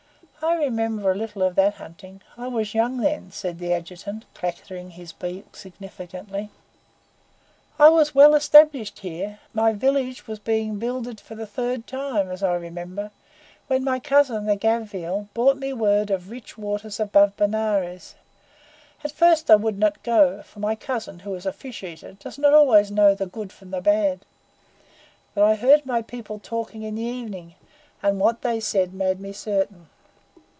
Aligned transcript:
"I 0.43 0.55
remember 0.55 1.11
a 1.11 1.15
little 1.15 1.43
of 1.43 1.53
that 1.57 1.75
Hunting. 1.75 2.21
I 2.35 2.47
was 2.47 2.73
young 2.73 2.97
then," 2.97 3.31
said 3.31 3.59
the 3.59 3.71
Adjutant, 3.73 4.25
clattering 4.33 4.89
his 4.89 5.11
beak 5.11 5.55
significantly. 5.55 6.49
"I 7.77 7.89
was 7.89 8.15
well 8.15 8.33
established 8.33 8.99
here. 8.99 9.37
My 9.53 9.71
village 9.71 10.25
was 10.25 10.39
being 10.39 10.79
builded 10.79 11.19
for 11.19 11.35
the 11.35 11.45
third 11.45 11.85
time, 11.85 12.31
as 12.31 12.41
I 12.41 12.55
remember, 12.55 13.11
when 13.67 13.83
my 13.83 13.99
cousin, 13.99 14.47
the 14.47 14.55
Gavial, 14.55 15.27
brought 15.35 15.57
me 15.57 15.73
word 15.73 16.09
of 16.09 16.31
rich 16.31 16.57
waters 16.57 16.99
above 16.99 17.37
Benares. 17.37 18.15
At 19.03 19.11
first 19.11 19.51
I 19.51 19.55
would 19.57 19.77
not 19.77 20.01
go, 20.01 20.41
for 20.41 20.59
my 20.59 20.73
cousin, 20.73 21.19
who 21.19 21.35
is 21.35 21.45
a 21.45 21.53
fish 21.53 21.83
eater, 21.83 22.13
does 22.13 22.39
not 22.39 22.51
always 22.51 22.89
know 22.89 23.13
the 23.13 23.27
good 23.27 23.53
from 23.53 23.69
the 23.69 23.79
bad; 23.79 24.21
but 25.35 25.43
I 25.43 25.53
heard 25.53 25.85
my 25.85 26.01
people 26.01 26.39
talking 26.39 26.81
in 26.81 26.95
the 26.95 27.03
evenings, 27.03 27.53
and 28.01 28.19
what 28.19 28.41
they 28.41 28.59
said 28.59 28.91
made 28.91 29.19
me 29.19 29.33
certain." 29.33 29.87